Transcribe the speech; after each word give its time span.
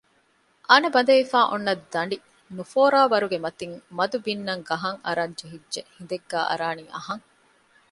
އަނަ 0.69 0.87
ބަނދެފައި 0.95 1.47
އޮންނަ 1.49 1.73
ދަނޑި 1.93 2.17
ނުފޯރާވަރުގެ 2.55 3.37
މަތިން 3.45 3.75
މަދު 3.97 4.17
ބިންނަން 4.25 4.63
ގަހަށް 4.69 4.99
އަރަށް 5.05 5.35
ޖެހިއްޖެ 5.39 5.81
ހިނދެއްގައި 5.95 6.47
އަރާނީ 6.49 6.83
އަހަން 6.95 7.23